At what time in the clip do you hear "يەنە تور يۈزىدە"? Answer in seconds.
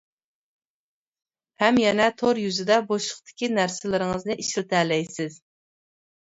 1.81-2.79